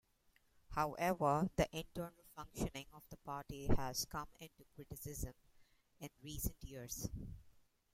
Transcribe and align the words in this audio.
However, 0.69 1.51
the 1.57 1.69
internal 1.77 2.25
functioning 2.35 2.87
of 2.91 3.03
the 3.11 3.17
party 3.17 3.67
has 3.67 4.03
come 4.05 4.29
into 4.39 4.65
criticism 4.73 5.35
in 5.99 6.09
recent 6.23 6.55
years. 6.63 7.07